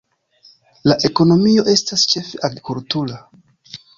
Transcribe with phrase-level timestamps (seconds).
[0.91, 3.23] La ekonomio estas ĉefe agrikultura.